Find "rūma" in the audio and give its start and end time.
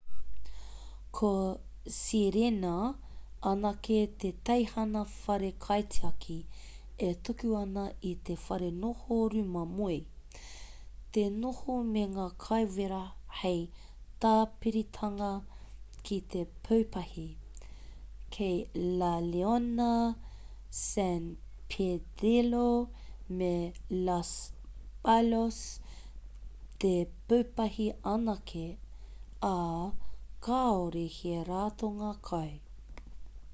9.33-9.63